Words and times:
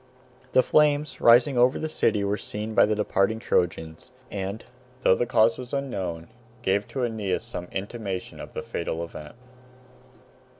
The 0.53 0.63
flames 0.63 1.21
rising 1.21 1.59
over 1.59 1.77
the 1.77 1.87
city 1.87 2.23
were 2.23 2.35
seen 2.35 2.73
by 2.73 2.87
the 2.87 2.95
departing 2.95 3.37
Trojans, 3.37 4.09
and, 4.31 4.63
though 5.01 5.13
the 5.13 5.27
cause 5.27 5.59
was 5.59 5.73
unknown, 5.73 6.27
gave 6.63 6.87
to 6.87 7.03
Aeneas 7.05 7.43
some 7.43 7.67
intimation 7.71 8.39
of 8.41 8.55
the 8.55 8.63
fatal 8.63 9.03
event. 9.03 9.35